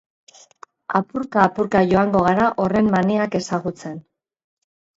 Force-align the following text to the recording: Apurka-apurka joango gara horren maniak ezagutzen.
Apurka-apurka 0.99 1.83
joango 1.93 2.23
gara 2.29 2.49
horren 2.65 2.91
maniak 2.97 3.39
ezagutzen. 3.43 4.05